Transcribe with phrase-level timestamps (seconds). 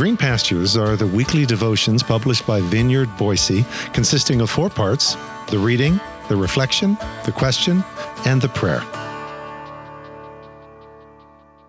[0.00, 5.14] Green Pastures are the weekly devotions published by Vineyard Boise, consisting of four parts
[5.48, 6.96] the reading, the reflection,
[7.26, 7.84] the question,
[8.24, 8.82] and the prayer.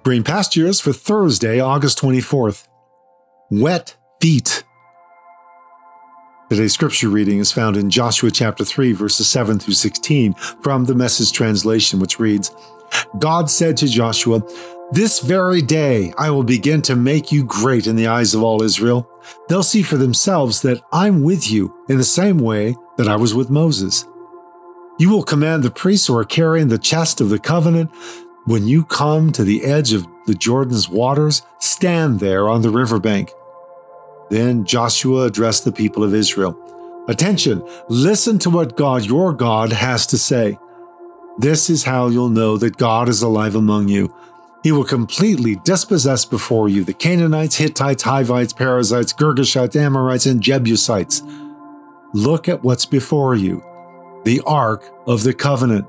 [0.04, 2.70] Green Pastures for Thursday, August 24th.
[3.50, 4.64] Wet feet.
[6.50, 10.96] Today's scripture reading is found in Joshua chapter 3, verses 7 through 16 from the
[10.96, 12.56] message translation, which reads
[13.20, 14.42] God said to Joshua,
[14.94, 18.62] This very day I will begin to make you great in the eyes of all
[18.62, 19.10] Israel.
[19.48, 23.34] They'll see for themselves that I'm with you in the same way that I was
[23.34, 24.06] with Moses.
[25.00, 27.90] You will command the priests who are carrying the chest of the covenant.
[28.46, 33.32] When you come to the edge of the Jordan's waters, stand there on the riverbank.
[34.30, 36.58] Then Joshua addressed the people of Israel
[37.08, 40.60] Attention, listen to what God, your God, has to say.
[41.40, 44.14] This is how you'll know that God is alive among you.
[44.64, 51.24] He will completely dispossess before you the Canaanites, Hittites, Hivites, Perizzites, Girgashites, Amorites, and Jebusites.
[52.14, 53.64] Look at what's before you
[54.24, 55.88] the Ark of the Covenant.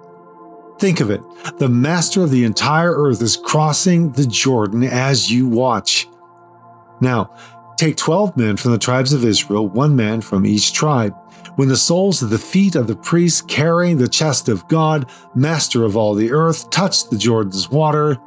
[0.78, 1.22] Think of it
[1.58, 6.08] the master of the entire earth is crossing the Jordan as you watch.
[7.00, 7.34] Now,
[7.77, 11.14] take 12 men from the tribes of Israel, one man from each tribe.
[11.56, 15.84] When the soles of the feet of the priests carrying the chest of God, master
[15.84, 18.18] of all the earth, touch the Jordan's water,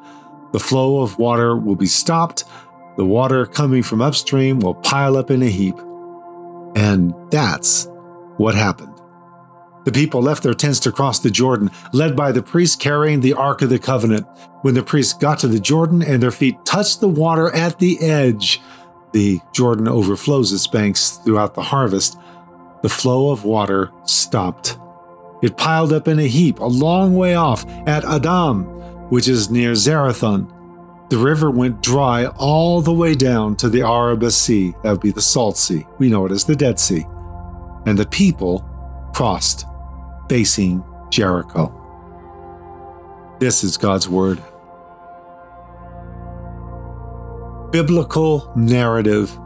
[0.56, 2.45] the flow of water will be stopped.
[2.95, 5.78] The water coming from upstream will pile up in a heap.
[6.78, 7.89] And that's
[8.38, 8.94] what happened.
[9.84, 13.34] The people left their tents to cross the Jordan, led by the priests carrying the
[13.34, 14.25] Ark of the Covenant.
[14.62, 18.00] When the priests got to the Jordan and their feet touched the water at the
[18.00, 18.62] edge,
[19.12, 22.17] the Jordan overflows its banks throughout the harvest.
[22.81, 24.78] The flow of water stopped.
[25.44, 28.75] It piled up in a heap a long way off at Adam,
[29.09, 30.52] which is near Zarethan.
[31.09, 35.12] The river went dry all the way down to the Arabah Sea, that would be
[35.12, 35.86] the Salt Sea.
[36.00, 37.06] We know it as the Dead Sea.
[37.86, 38.67] And the people
[39.14, 39.66] crossed
[40.28, 41.72] facing Jericho.
[43.40, 44.41] This is God's Word.
[47.72, 49.38] Biblical narrative.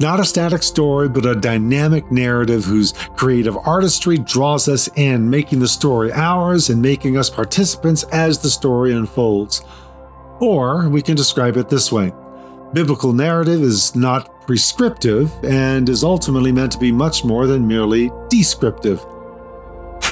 [0.00, 5.60] Not a static story, but a dynamic narrative whose creative artistry draws us in, making
[5.60, 9.62] the story ours and making us participants as the story unfolds.
[10.40, 12.12] Or we can describe it this way
[12.72, 18.10] Biblical narrative is not prescriptive and is ultimately meant to be much more than merely
[18.28, 19.00] descriptive.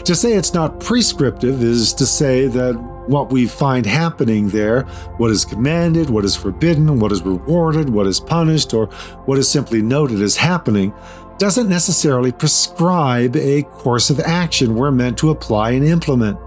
[0.05, 4.83] To say it's not prescriptive is to say that what we find happening there,
[5.17, 8.87] what is commanded, what is forbidden, what is rewarded, what is punished, or
[9.27, 10.93] what is simply noted as happening,
[11.39, 16.39] doesn't necessarily prescribe a course of action we're meant to apply and implement.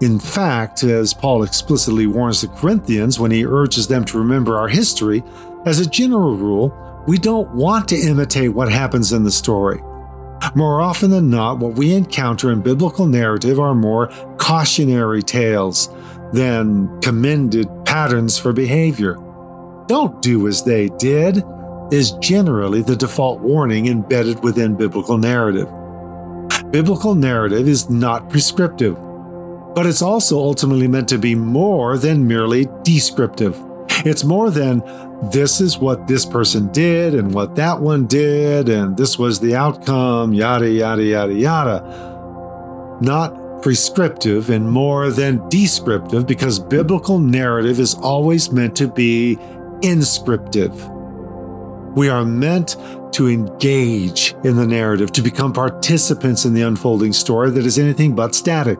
[0.00, 4.68] In fact, as Paul explicitly warns the Corinthians when he urges them to remember our
[4.68, 5.24] history,
[5.64, 6.72] as a general rule,
[7.08, 9.80] we don't want to imitate what happens in the story.
[10.54, 14.08] More often than not, what we encounter in biblical narrative are more
[14.46, 15.88] cautionary tales
[16.32, 19.16] than commended patterns for behavior.
[19.88, 21.42] Don't do as they did
[21.90, 25.68] is generally the default warning embedded within biblical narrative.
[26.70, 28.94] Biblical narrative is not prescriptive,
[29.74, 33.60] but it's also ultimately meant to be more than merely descriptive.
[34.04, 34.80] It's more than
[35.32, 39.56] this is what this person did and what that one did, and this was the
[39.56, 42.98] outcome, yada, yada, yada, yada.
[43.00, 49.38] Not prescriptive and more than descriptive because biblical narrative is always meant to be
[49.82, 50.72] inscriptive.
[51.96, 52.76] We are meant
[53.12, 58.14] to engage in the narrative, to become participants in the unfolding story that is anything
[58.14, 58.78] but static.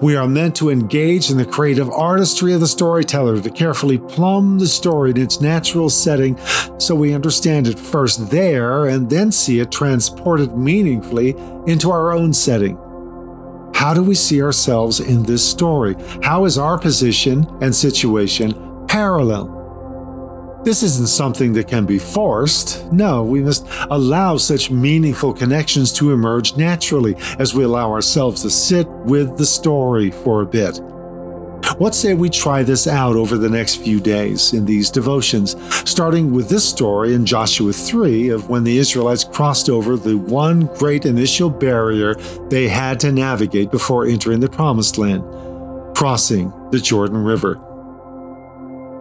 [0.00, 4.60] We are meant to engage in the creative artistry of the storyteller, to carefully plumb
[4.60, 6.38] the story in its natural setting
[6.78, 11.30] so we understand it first there and then see it transported meaningfully
[11.66, 12.78] into our own setting.
[13.82, 15.96] How do we see ourselves in this story?
[16.22, 20.60] How is our position and situation parallel?
[20.64, 22.92] This isn't something that can be forced.
[22.92, 28.50] No, we must allow such meaningful connections to emerge naturally as we allow ourselves to
[28.50, 30.80] sit with the story for a bit.
[31.78, 35.56] What say we try this out over the next few days in these devotions,
[35.88, 40.66] starting with this story in Joshua 3 of when the Israelites crossed over the one
[40.76, 42.14] great initial barrier
[42.50, 45.24] they had to navigate before entering the Promised Land,
[45.96, 47.54] crossing the Jordan River.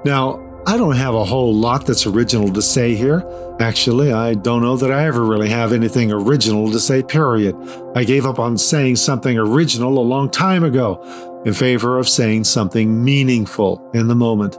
[0.06, 3.26] Now, I don't have a whole lot that's original to say here.
[3.60, 7.56] Actually, I don't know that I ever really have anything original to say, period.
[7.96, 11.04] I gave up on saying something original a long time ago
[11.46, 14.58] in favor of saying something meaningful in the moment.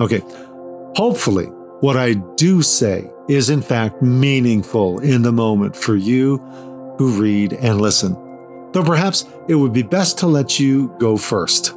[0.00, 0.22] Okay,
[0.94, 1.46] hopefully,
[1.80, 6.38] What I do say is, in fact, meaningful in the moment for you
[6.98, 8.14] who read and listen.
[8.72, 11.72] Though perhaps it would be best to let you go first.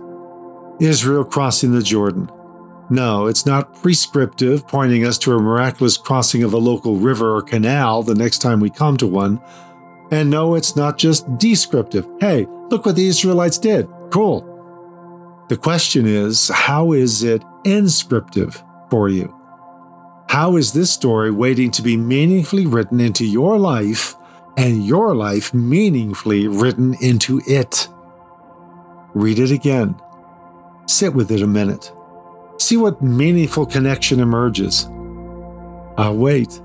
[0.79, 2.31] Israel crossing the Jordan.
[2.89, 7.43] No, it's not prescriptive, pointing us to a miraculous crossing of a local river or
[7.43, 9.39] canal the next time we come to one.
[10.09, 12.07] And no, it's not just descriptive.
[12.19, 13.87] Hey, look what the Israelites did.
[14.11, 15.45] Cool.
[15.49, 19.33] The question is, how is it inscriptive for you?
[20.27, 24.15] How is this story waiting to be meaningfully written into your life
[24.57, 27.87] and your life meaningfully written into it?
[29.13, 29.95] Read it again.
[30.87, 31.91] Sit with it a minute.
[32.59, 34.85] See what meaningful connection emerges.
[35.97, 36.61] I'll wait.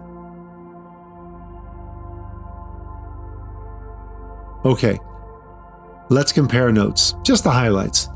[4.64, 4.98] Okay,
[6.08, 8.08] let's compare notes, just the highlights.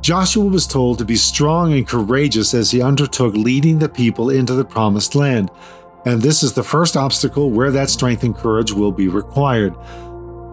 [0.00, 4.54] Joshua was told to be strong and courageous as he undertook leading the people into
[4.54, 5.50] the promised land.
[6.06, 9.74] And this is the first obstacle where that strength and courage will be required.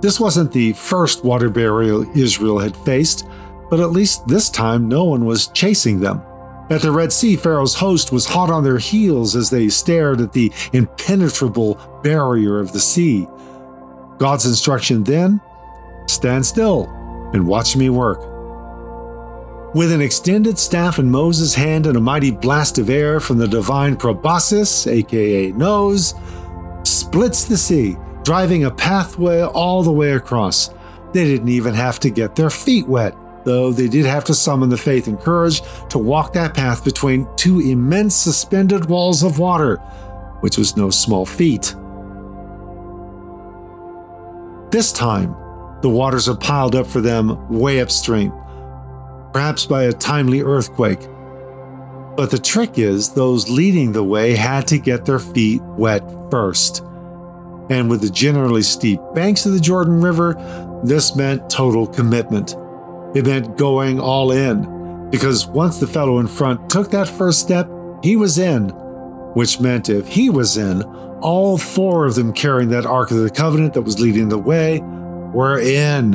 [0.01, 3.25] This wasn't the first water barrier Israel had faced,
[3.69, 6.21] but at least this time no one was chasing them.
[6.69, 10.33] At the Red Sea, Pharaoh's host was hot on their heels as they stared at
[10.33, 13.25] the impenetrable barrier of the sea.
[14.17, 15.39] God's instruction then
[16.07, 16.89] stand still
[17.33, 18.19] and watch me work.
[19.75, 23.47] With an extended staff in Moses' hand and a mighty blast of air from the
[23.47, 26.15] divine proboscis, aka nose,
[26.83, 30.69] splits the sea, driving a pathway all the way across.
[31.13, 34.69] They didn't even have to get their feet wet, though they did have to summon
[34.69, 39.77] the faith and courage to walk that path between two immense suspended walls of water,
[40.39, 41.75] which was no small feat.
[44.71, 45.35] This time,
[45.81, 48.31] the waters are piled up for them way upstream,
[49.31, 51.01] perhaps by a timely earthquake.
[52.15, 56.83] But the trick is, those leading the way had to get their feet wet first.
[57.69, 60.33] And with the generally steep banks of the Jordan River,
[60.83, 62.55] this meant total commitment.
[63.15, 67.69] It meant going all in, because once the fellow in front took that first step,
[68.03, 68.69] he was in,
[69.35, 70.81] which meant if he was in,
[71.21, 74.81] all four of them carrying that Ark of the Covenant that was leading the way
[75.37, 76.13] were in.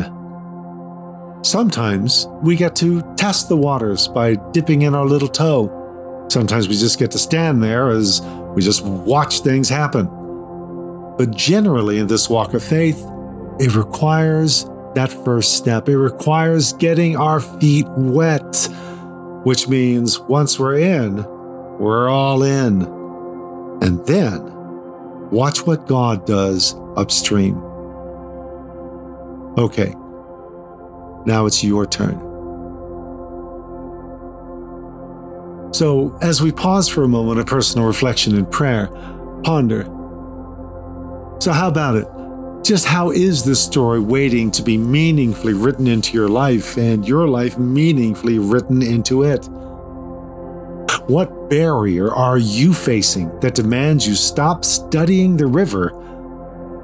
[1.45, 6.27] Sometimes we get to test the waters by dipping in our little toe.
[6.29, 8.21] Sometimes we just get to stand there as
[8.57, 10.07] we just watch things happen.
[11.17, 13.01] But generally, in this walk of faith,
[13.61, 14.67] it requires
[14.97, 15.89] that first step.
[15.89, 18.57] It requires getting our feet wet,
[19.45, 21.23] which means once we're in,
[21.79, 22.83] we're all in.
[23.83, 24.53] And then
[25.33, 27.72] Watch what God does upstream.
[29.59, 29.95] Okay,
[31.27, 32.19] now it's your turn.
[35.75, 38.89] So, as we pause for a moment of personal reflection and prayer,
[39.43, 39.85] ponder.
[41.41, 42.07] So, how about it?
[42.65, 47.27] Just how is this story waiting to be meaningfully written into your life and your
[47.27, 49.47] life meaningfully written into it?
[51.09, 55.89] What barrier are you facing that demands you stop studying the river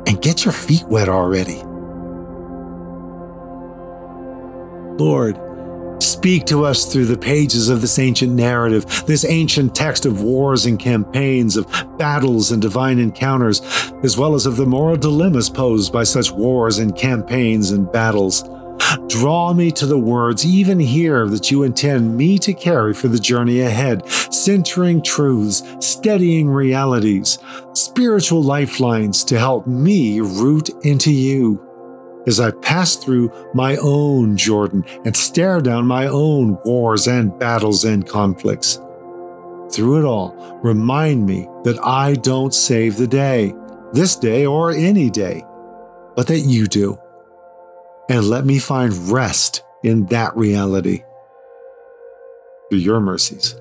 [0.06, 1.62] and get your feet wet already?
[4.98, 5.38] Lord,
[6.02, 10.66] speak to us through the pages of this ancient narrative, this ancient text of wars
[10.66, 11.66] and campaigns, of
[11.98, 13.62] battles and divine encounters,
[14.02, 18.42] as well as of the moral dilemmas posed by such wars and campaigns and battles.
[19.08, 23.18] Draw me to the words, even here, that you intend me to carry for the
[23.18, 27.38] journey ahead, centering truths, steadying realities,
[27.74, 31.67] spiritual lifelines to help me root into you.
[32.28, 37.84] As I pass through my own Jordan and stare down my own wars and battles
[37.84, 38.80] and conflicts.
[39.72, 43.52] Through it all, remind me that I don't save the day,
[43.92, 45.44] this day or any day,
[46.14, 46.98] but that you do
[48.08, 51.02] and let me find rest in that reality
[52.70, 53.54] through your mercies.